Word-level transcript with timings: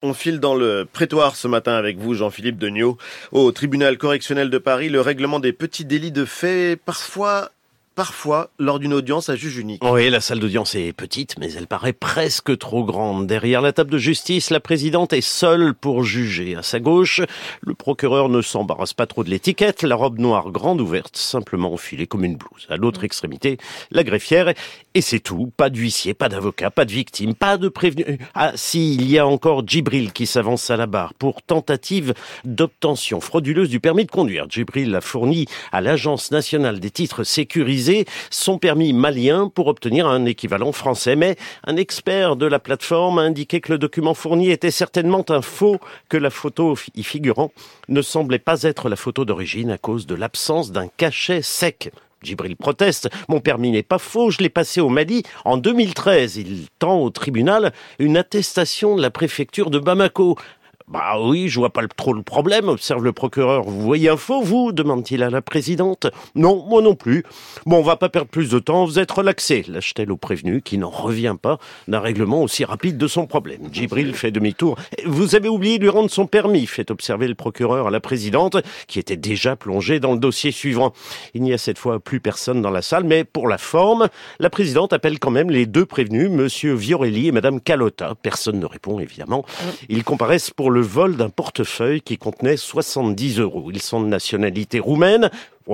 On 0.00 0.14
file 0.14 0.38
dans 0.38 0.54
le 0.54 0.86
prétoire 0.90 1.34
ce 1.34 1.48
matin 1.48 1.74
avec 1.74 1.98
vous, 1.98 2.14
Jean-Philippe 2.14 2.56
Degnaud. 2.56 2.98
Au 3.32 3.50
tribunal 3.50 3.98
correctionnel 3.98 4.48
de 4.48 4.58
Paris, 4.58 4.90
le 4.90 5.00
règlement 5.00 5.40
des 5.40 5.52
petits 5.52 5.84
délits 5.84 6.12
de 6.12 6.24
fait, 6.24 6.76
parfois 6.76 7.50
parfois 7.96 8.50
lors 8.58 8.78
d'une 8.78 8.92
audience 8.92 9.30
à 9.30 9.36
juge 9.36 9.56
unique. 9.56 9.82
Oui, 9.82 10.10
la 10.10 10.20
salle 10.20 10.38
d'audience 10.38 10.74
est 10.74 10.92
petite, 10.92 11.38
mais 11.38 11.52
elle 11.54 11.66
paraît 11.66 11.94
presque 11.94 12.56
trop 12.58 12.84
grande. 12.84 13.26
Derrière 13.26 13.62
la 13.62 13.72
table 13.72 13.90
de 13.90 13.98
justice, 13.98 14.50
la 14.50 14.60
présidente 14.60 15.14
est 15.14 15.22
seule 15.22 15.74
pour 15.74 16.04
juger. 16.04 16.54
À 16.54 16.62
sa 16.62 16.78
gauche, 16.78 17.22
le 17.62 17.74
procureur 17.74 18.28
ne 18.28 18.42
s'embarrasse 18.42 18.92
pas 18.92 19.06
trop 19.06 19.24
de 19.24 19.30
l'étiquette, 19.30 19.82
la 19.82 19.96
robe 19.96 20.18
noire 20.18 20.50
grande 20.50 20.80
ouverte, 20.80 21.16
simplement 21.16 21.72
enfilée 21.72 22.06
comme 22.06 22.24
une 22.24 22.36
blouse. 22.36 22.66
À 22.68 22.76
l'autre 22.76 23.02
extrémité, 23.02 23.56
la 23.90 24.04
greffière, 24.04 24.52
et 24.94 25.00
c'est 25.00 25.20
tout. 25.20 25.50
Pas 25.56 25.70
d'huissier, 25.70 26.12
pas 26.12 26.28
d'avocat, 26.28 26.70
pas 26.70 26.84
de 26.84 26.92
victime, 26.92 27.34
pas 27.34 27.56
de 27.56 27.68
prévenu. 27.68 28.18
Ah, 28.34 28.52
si, 28.56 28.94
il 28.94 29.10
y 29.10 29.18
a 29.18 29.26
encore 29.26 29.66
Djibril 29.66 30.12
qui 30.12 30.26
s'avance 30.26 30.70
à 30.70 30.76
la 30.76 30.86
barre 30.86 31.14
pour 31.14 31.40
tentative 31.40 32.12
d'obtention 32.44 33.22
frauduleuse 33.22 33.70
du 33.70 33.80
permis 33.80 34.04
de 34.04 34.10
conduire. 34.10 34.46
Djibril 34.50 34.94
a 34.94 35.00
fourni 35.00 35.46
à 35.72 35.80
l'Agence 35.80 36.30
nationale 36.30 36.78
des 36.78 36.90
titres 36.90 37.24
sécurisés 37.24 37.85
son 38.30 38.58
permis 38.58 38.92
malien 38.92 39.50
pour 39.54 39.66
obtenir 39.68 40.06
un 40.06 40.24
équivalent 40.24 40.72
français. 40.72 41.16
Mais 41.16 41.36
un 41.66 41.76
expert 41.76 42.36
de 42.36 42.46
la 42.46 42.58
plateforme 42.58 43.18
a 43.18 43.22
indiqué 43.22 43.60
que 43.60 43.72
le 43.72 43.78
document 43.78 44.14
fourni 44.14 44.50
était 44.50 44.70
certainement 44.70 45.24
un 45.28 45.42
faux, 45.42 45.78
que 46.08 46.16
la 46.16 46.30
photo 46.30 46.76
y 46.94 47.02
figurant 47.02 47.52
ne 47.88 48.02
semblait 48.02 48.38
pas 48.38 48.62
être 48.62 48.88
la 48.88 48.96
photo 48.96 49.24
d'origine 49.24 49.70
à 49.70 49.78
cause 49.78 50.06
de 50.06 50.14
l'absence 50.14 50.72
d'un 50.72 50.88
cachet 50.88 51.42
sec. 51.42 51.90
Gibril 52.22 52.56
proteste. 52.56 53.08
Mon 53.28 53.40
permis 53.40 53.70
n'est 53.70 53.82
pas 53.82 53.98
faux, 53.98 54.30
je 54.30 54.38
l'ai 54.38 54.48
passé 54.48 54.80
au 54.80 54.88
Mali 54.88 55.22
en 55.44 55.56
2013. 55.56 56.36
Il 56.36 56.66
tend 56.78 56.98
au 56.98 57.10
tribunal 57.10 57.72
une 57.98 58.16
attestation 58.16 58.96
de 58.96 59.02
la 59.02 59.10
préfecture 59.10 59.70
de 59.70 59.78
Bamako. 59.78 60.36
Bah 60.88 61.20
oui, 61.20 61.48
je 61.48 61.58
vois 61.58 61.72
pas 61.72 61.82
trop 61.88 62.14
le 62.14 62.22
problème, 62.22 62.68
observe 62.68 63.02
le 63.02 63.12
procureur. 63.12 63.64
Vous 63.64 63.80
voyez 63.80 64.08
un 64.08 64.16
faux, 64.16 64.40
vous? 64.40 64.70
demande-t-il 64.70 65.24
à 65.24 65.30
la 65.30 65.42
présidente. 65.42 66.06
Non, 66.36 66.64
moi 66.68 66.80
non 66.80 66.94
plus. 66.94 67.24
Bon, 67.64 67.78
on 67.78 67.82
va 67.82 67.96
pas 67.96 68.08
perdre 68.08 68.28
plus 68.28 68.50
de 68.50 68.60
temps, 68.60 68.84
vous 68.84 69.00
êtes 69.00 69.10
relaxé, 69.10 69.64
lâche-t-elle 69.66 70.12
au 70.12 70.16
prévenu, 70.16 70.62
qui 70.62 70.78
n'en 70.78 70.88
revient 70.88 71.34
pas 71.42 71.58
d'un 71.88 71.98
règlement 71.98 72.40
aussi 72.40 72.64
rapide 72.64 72.98
de 72.98 73.08
son 73.08 73.26
problème. 73.26 73.68
Djibril 73.72 74.14
fait 74.14 74.30
demi-tour. 74.30 74.76
Vous 75.04 75.34
avez 75.34 75.48
oublié 75.48 75.78
de 75.78 75.82
lui 75.82 75.90
rendre 75.90 76.08
son 76.08 76.28
permis, 76.28 76.66
fait 76.66 76.92
observer 76.92 77.26
le 77.26 77.34
procureur 77.34 77.88
à 77.88 77.90
la 77.90 77.98
présidente, 77.98 78.56
qui 78.86 79.00
était 79.00 79.16
déjà 79.16 79.56
plongée 79.56 79.98
dans 79.98 80.12
le 80.12 80.20
dossier 80.20 80.52
suivant. 80.52 80.92
Il 81.34 81.42
n'y 81.42 81.52
a 81.52 81.58
cette 81.58 81.78
fois 81.78 81.98
plus 81.98 82.20
personne 82.20 82.62
dans 82.62 82.70
la 82.70 82.82
salle, 82.82 83.02
mais 83.02 83.24
pour 83.24 83.48
la 83.48 83.58
forme, 83.58 84.08
la 84.38 84.50
présidente 84.50 84.92
appelle 84.92 85.18
quand 85.18 85.32
même 85.32 85.50
les 85.50 85.66
deux 85.66 85.84
prévenus, 85.84 86.30
monsieur 86.30 86.74
Viorelli 86.74 87.26
et 87.26 87.32
madame 87.32 87.60
Calotta. 87.60 88.14
Personne 88.22 88.60
ne 88.60 88.66
répond, 88.66 89.00
évidemment. 89.00 89.44
Ils 89.88 90.04
comparaissent 90.04 90.52
pour 90.52 90.70
le 90.70 90.75
le 90.76 90.82
vol 90.82 91.16
d'un 91.16 91.30
portefeuille 91.30 92.02
qui 92.02 92.18
contenait 92.18 92.58
70 92.58 93.40
euros. 93.40 93.70
Ils 93.72 93.80
sont 93.80 94.02
de 94.02 94.08
nationalité 94.08 94.78
roumaine. 94.78 95.30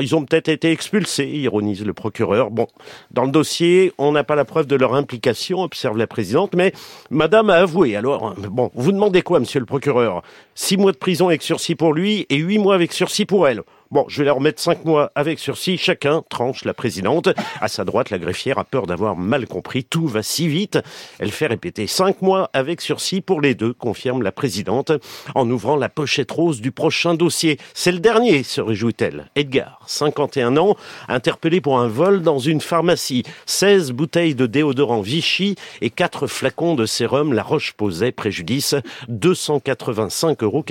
ils 0.00 0.16
ont 0.16 0.24
peut-être 0.24 0.48
été 0.48 0.70
expulsés, 0.70 1.26
ironise 1.26 1.84
le 1.84 1.92
procureur. 1.92 2.48
Dans 2.50 3.24
le 3.24 3.30
dossier, 3.30 3.92
on 3.98 4.12
n'a 4.12 4.24
pas 4.24 4.36
la 4.36 4.46
preuve 4.46 4.66
de 4.66 4.74
leur 4.74 4.94
implication, 4.94 5.60
observe 5.60 5.98
la 5.98 6.06
présidente, 6.06 6.54
mais 6.54 6.72
madame 7.10 7.50
a 7.50 7.56
avoué. 7.56 7.94
Alors, 7.94 8.34
bon, 8.38 8.70
vous 8.74 8.90
demandez 8.90 9.20
quoi, 9.20 9.38
monsieur 9.38 9.60
le 9.60 9.66
procureur? 9.66 10.22
Six 10.54 10.78
mois 10.78 10.92
de 10.92 10.96
prison 10.96 11.28
avec 11.28 11.42
sursis 11.42 11.74
pour 11.74 11.92
lui 11.92 12.24
et 12.30 12.36
huit 12.36 12.56
mois 12.56 12.74
avec 12.74 12.94
sursis 12.94 13.26
pour 13.26 13.46
elle. 13.46 13.64
Bon, 13.92 14.04
je 14.08 14.18
vais 14.18 14.24
leur 14.24 14.40
mettre 14.40 14.60
cinq 14.60 14.84
mois 14.84 15.12
avec 15.14 15.38
sursis, 15.38 15.78
chacun, 15.78 16.24
tranche 16.28 16.64
la 16.64 16.74
présidente. 16.74 17.28
À 17.60 17.68
sa 17.68 17.84
droite, 17.84 18.10
la 18.10 18.18
greffière 18.18 18.58
a 18.58 18.64
peur 18.64 18.88
d'avoir 18.88 19.14
mal 19.14 19.46
compris, 19.46 19.84
tout 19.84 20.08
va 20.08 20.24
si 20.24 20.48
vite. 20.48 20.80
Elle 21.20 21.30
fait 21.30 21.46
répéter 21.46 21.86
cinq 21.86 22.20
mois 22.20 22.50
avec 22.52 22.80
sursis 22.80 23.20
pour 23.20 23.40
les 23.40 23.54
deux, 23.54 23.72
confirme 23.72 24.22
la 24.22 24.32
présidente, 24.32 24.90
en 25.36 25.48
ouvrant 25.48 25.76
la 25.76 25.88
pochette 25.88 26.32
rose 26.32 26.60
du 26.60 26.72
prochain 26.72 27.14
dossier. 27.14 27.60
C'est 27.74 27.92
le 27.92 28.00
dernier, 28.00 28.42
se 28.42 28.60
réjouit-elle. 28.60 29.30
Edgar, 29.36 29.78
51 29.86 30.56
ans, 30.56 30.76
interpellé 31.06 31.60
pour 31.60 31.78
un 31.78 31.86
vol 31.86 32.22
dans 32.22 32.40
une 32.40 32.60
pharmacie. 32.60 33.22
16 33.46 33.92
bouteilles 33.92 34.34
de 34.34 34.46
déodorant 34.46 35.00
Vichy 35.00 35.54
et 35.80 35.90
4 35.90 36.26
flacons 36.26 36.74
de 36.74 36.86
sérum 36.86 37.32
La 37.32 37.44
Roche-Posay, 37.44 38.10
préjudice 38.10 38.74
285,96 39.08 40.42
euros. 40.42 40.64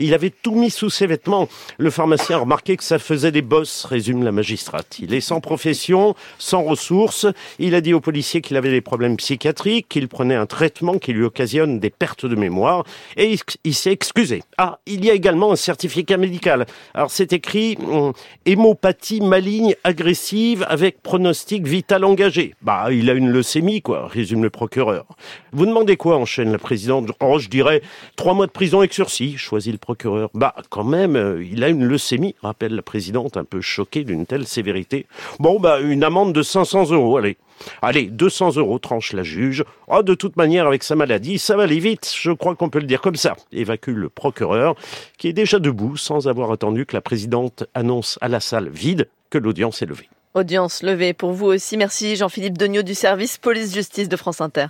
Il 0.00 0.14
avait 0.14 0.30
tout 0.30 0.56
mis 0.56 0.70
sous 0.70 0.90
ses 0.90 1.06
vêtements 1.06 1.43
le 1.78 1.90
pharmacien 1.90 2.36
a 2.36 2.40
remarqué 2.40 2.76
que 2.76 2.84
ça 2.84 2.98
faisait 2.98 3.32
des 3.32 3.42
bosses, 3.42 3.84
résume 3.84 4.22
la 4.22 4.32
magistrate. 4.32 4.98
Il 5.00 5.14
est 5.14 5.20
sans 5.20 5.40
profession, 5.40 6.14
sans 6.38 6.62
ressources. 6.62 7.26
Il 7.58 7.74
a 7.74 7.80
dit 7.80 7.94
au 7.94 8.00
policier 8.00 8.40
qu'il 8.40 8.56
avait 8.56 8.70
des 8.70 8.80
problèmes 8.80 9.16
psychiatriques, 9.16 9.88
qu'il 9.88 10.08
prenait 10.08 10.34
un 10.34 10.46
traitement 10.46 10.98
qui 10.98 11.12
lui 11.12 11.24
occasionne 11.24 11.80
des 11.80 11.90
pertes 11.90 12.26
de 12.26 12.36
mémoire, 12.36 12.84
et 13.16 13.36
il, 13.64 13.74
s'est 13.74 13.92
excusé. 13.92 14.42
Ah, 14.58 14.78
il 14.86 15.04
y 15.04 15.10
a 15.10 15.14
également 15.14 15.52
un 15.52 15.56
certificat 15.56 16.16
médical. 16.16 16.66
Alors 16.94 17.10
c'est 17.10 17.32
écrit 17.32 17.76
hum, 17.80 18.12
hémopathie 18.46 19.20
maligne 19.20 19.74
agressive 19.84 20.64
avec 20.68 21.02
pronostic 21.02 21.66
vital 21.66 22.04
engagé. 22.04 22.54
Bah, 22.62 22.86
il 22.90 23.10
a 23.10 23.14
une 23.14 23.30
leucémie, 23.30 23.82
quoi, 23.82 24.06
résume 24.06 24.42
le 24.42 24.50
procureur. 24.50 25.06
Vous 25.52 25.66
demandez 25.66 25.96
quoi, 25.96 26.16
enchaîne 26.16 26.52
la 26.52 26.58
présidente? 26.58 27.10
Oh, 27.20 27.38
je 27.38 27.48
dirais 27.48 27.82
trois 28.16 28.34
mois 28.34 28.46
de 28.46 28.52
prison 28.52 28.78
avec 28.78 28.92
sursis, 28.92 29.36
choisit 29.36 29.72
le 29.72 29.78
procureur. 29.78 30.30
Bah, 30.34 30.54
quand 30.70 30.84
même, 30.84 31.16
euh, 31.34 31.44
il 31.44 31.62
a 31.64 31.68
une 31.68 31.84
leucémie, 31.84 32.34
rappelle 32.42 32.74
la 32.74 32.82
présidente, 32.82 33.36
un 33.36 33.44
peu 33.44 33.60
choquée 33.60 34.04
d'une 34.04 34.26
telle 34.26 34.46
sévérité. 34.46 35.06
Bon, 35.38 35.60
bah, 35.60 35.80
une 35.80 36.04
amende 36.04 36.32
de 36.32 36.42
500 36.42 36.90
euros, 36.90 37.16
allez. 37.16 37.36
Allez, 37.82 38.06
200 38.06 38.56
euros, 38.56 38.78
tranche 38.78 39.12
la 39.12 39.22
juge. 39.22 39.64
Oh, 39.88 40.02
de 40.02 40.14
toute 40.14 40.36
manière, 40.36 40.66
avec 40.66 40.82
sa 40.82 40.96
maladie, 40.96 41.38
ça 41.38 41.56
va 41.56 41.64
aller 41.64 41.78
vite, 41.78 42.12
je 42.16 42.32
crois 42.32 42.54
qu'on 42.54 42.68
peut 42.68 42.80
le 42.80 42.86
dire 42.86 43.00
comme 43.00 43.16
ça, 43.16 43.36
évacue 43.52 43.90
le 43.94 44.08
procureur, 44.08 44.74
qui 45.18 45.28
est 45.28 45.32
déjà 45.32 45.58
debout, 45.58 45.96
sans 45.96 46.28
avoir 46.28 46.50
attendu 46.50 46.86
que 46.86 46.96
la 46.96 47.00
présidente 47.00 47.64
annonce 47.74 48.18
à 48.20 48.28
la 48.28 48.40
salle 48.40 48.68
vide 48.68 49.08
que 49.30 49.38
l'audience 49.38 49.82
est 49.82 49.86
levée. 49.86 50.08
Audience 50.34 50.82
levée 50.82 51.12
pour 51.12 51.32
vous 51.32 51.46
aussi. 51.46 51.76
Merci 51.76 52.16
Jean-Philippe 52.16 52.58
Degnaud 52.58 52.82
du 52.82 52.94
service 52.94 53.38
police-justice 53.38 54.08
de 54.08 54.16
France 54.16 54.40
Inter. 54.40 54.66